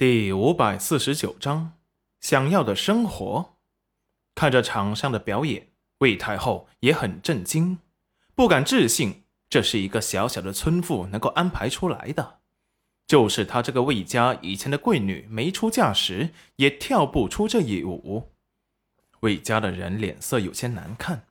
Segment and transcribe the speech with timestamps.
[0.00, 1.74] 第五百四十九章，
[2.22, 3.58] 想要的生活。
[4.34, 7.80] 看着场上的表演，魏太后也很震惊，
[8.34, 12.38] 不敢置信，这是一个小小的村妇能够安排出来的。
[13.06, 18.30] 就是她这个魏家以前的贵女没出嫁时，也跳不出这一舞。
[19.20, 21.26] 魏家的人脸色有些难看，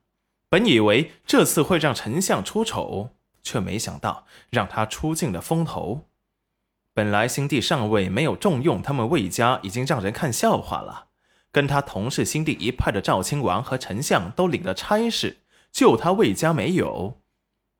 [0.48, 6.06] 本以为这次会让丞相出丑，却没想到让他出尽了风头。
[6.92, 11.06] 本来新帝上位没有重用他们魏家，已经让人看笑话了。
[11.52, 15.38] 跟他同是新帝一派的赵亲王和丞相都领了差事，
[15.72, 17.20] 就他魏家没有。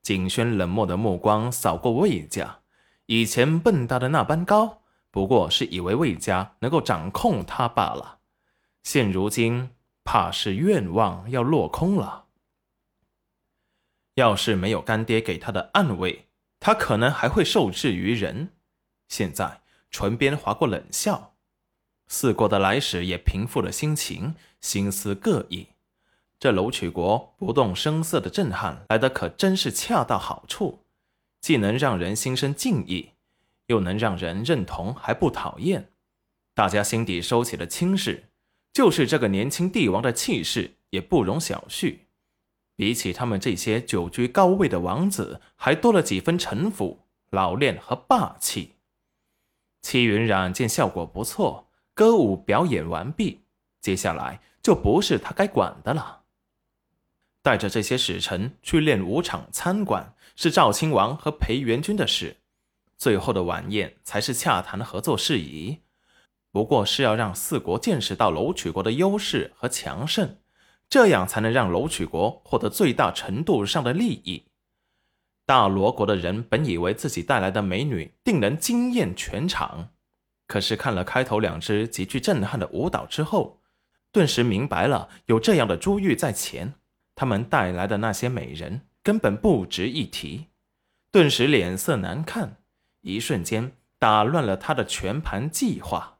[0.01, 2.59] 景轩冷漠的目光扫过魏家，
[3.05, 8.19] 以前蹦跶的那般高，不过是以为魏家能够掌控他罢了。
[8.83, 9.69] 现如今，
[10.03, 12.25] 怕是愿望要落空了。
[14.15, 16.27] 要是没有干爹给他的暗卫，
[16.59, 18.49] 他可能还会受制于人。
[19.11, 21.33] 现在唇边划过冷笑，
[22.07, 25.67] 四国的来使也平复了心情，心思各异。
[26.39, 30.85] 这楼曲国不动声色的震撼来的可真是恰到好处，
[31.41, 33.09] 既能让人心生敬意，
[33.67, 35.89] 又能让人认同还不讨厌。
[36.53, 38.29] 大家心底收起了轻视，
[38.71, 41.97] 就是这个年轻帝王的气势也不容小觑，
[42.77, 48.75] 比起他们这些久居高位的王子，还多了几分城府、老练和霸气。
[49.81, 53.43] 戚云染见效果不错，歌舞表演完毕，
[53.81, 56.21] 接下来就不是他该管的了。
[57.41, 62.35] 带着这些使臣去练武场参观，是赵亲王和裴元君的事；
[62.97, 65.79] 最后的晚宴才是洽谈合作事宜。
[66.51, 70.37] 不过是要让四国见识到楼曲国的优势和强盛，
[70.87, 74.50] 这样才能让楼曲国获得最大程度上的利益。
[75.45, 79.89] 大罗国的人本以为自己带来的美女定能惊艳全场，
[80.47, 83.59] 可是看了开头两支极具震撼的舞蹈之后，
[84.11, 86.73] 顿时明白了有这样的珠玉在前，
[87.15, 90.47] 他们带来的那些美人根本不值一提，
[91.11, 92.57] 顿时脸色难看，
[93.01, 96.19] 一瞬间打乱了他的全盘计划。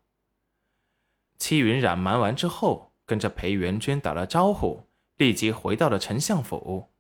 [1.38, 4.84] 戚云染忙完之后，跟着裴元君打了招呼，
[5.18, 6.91] 立即回到了丞相府。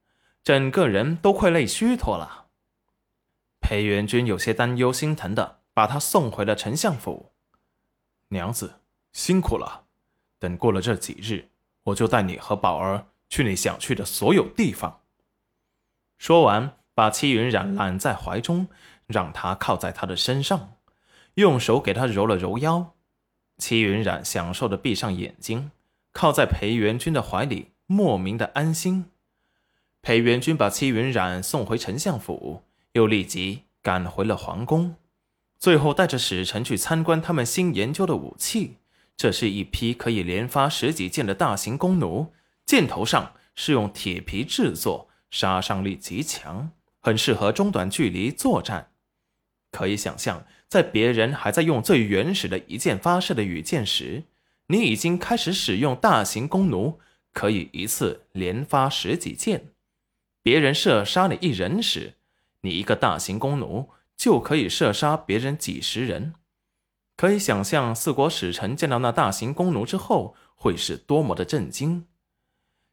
[0.43, 2.47] 整个人都快累虚脱了。
[3.59, 7.31] 裴元君有些担忧、心疼的把他送回了丞相府。
[8.29, 8.81] 娘子
[9.13, 9.85] 辛苦了，
[10.39, 11.49] 等过了这几日，
[11.83, 15.01] 我就带你和宝儿去你想去的所有地方。
[16.17, 18.67] 说完，把戚云染揽在怀中，
[19.05, 20.77] 让他靠在他的身上，
[21.35, 22.95] 用手给他揉了揉腰。
[23.57, 25.69] 戚云染享受的闭上眼睛，
[26.11, 29.10] 靠在裴元君的怀里，莫名的安心。
[30.01, 32.63] 裴元君把戚云染送回丞相府，
[32.93, 34.95] 又立即赶回了皇宫，
[35.59, 38.77] 最后带着使臣去参观他们新研究的武器。
[39.15, 42.33] 这是一批可以连发十几箭的大型弓弩，
[42.65, 48.89] 箭头上是用铁皮制作，杀伤力极强，很适合中短距离作战。
[49.69, 54.23] 可以想象，在别人还在用最原始的一箭发射的羽箭时，
[54.65, 56.97] 你已经开始使用大型弓弩，
[57.31, 59.65] 可以一次连发十几箭。
[60.43, 62.15] 别人射杀你一人时，
[62.61, 66.33] 你一个大型弓弩就可以射杀别人几十人。
[67.15, 72.07] 可以想象，四国使臣见到那大型弓弩之后会是多么的震惊。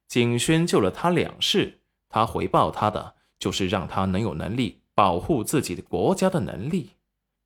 [0.07, 6.91] 景轩救了他两世，他回报他的就是让他能有能力保护自己的国家的能力，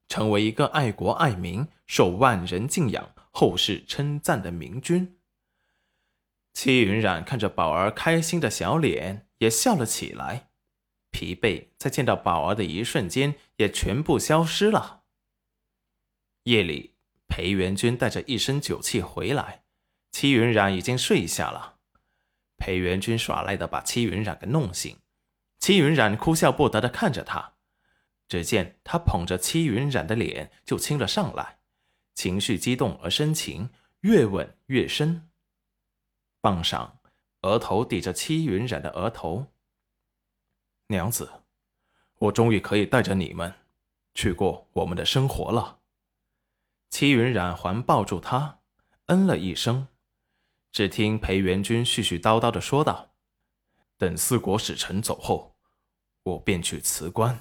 [0.08, 5.16] 成为一个爱国爱民、受万人敬仰、后世称赞的明君。
[6.62, 9.26] 戚云染看着宝儿开心的小脸。
[9.38, 10.50] 也笑了起来，
[11.10, 15.02] 疲惫在见到宝儿的一瞬间也全部消失了。
[16.44, 16.94] 夜里，
[17.26, 19.64] 裴元君带着一身酒气回来，
[20.12, 21.78] 戚云染已经睡下了。
[22.56, 24.96] 裴元君耍赖的把戚云染给弄醒，
[25.58, 27.54] 戚云染哭笑不得的看着他，
[28.28, 31.58] 只见他捧着戚云染的脸就亲了上来，
[32.14, 33.70] 情绪激动而深情，
[34.02, 35.28] 越吻越深。
[36.42, 36.98] 傍上。
[37.42, 39.48] 额头抵着戚云染的额头，
[40.86, 41.28] 娘子，
[42.18, 43.52] 我终于可以带着你们
[44.14, 45.80] 去过我们的生活了。
[46.88, 48.60] 戚云染环抱住他，
[49.06, 49.88] 嗯了一声。
[50.70, 53.10] 只听裴元君絮絮叨叨的说道
[53.98, 55.56] ：“等四国使臣走后，
[56.22, 57.36] 我便去辞官。”